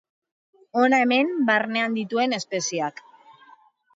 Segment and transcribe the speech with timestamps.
[0.83, 3.05] Hona hemen barnean dituen espezieak.